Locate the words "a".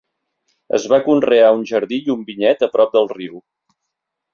2.71-2.75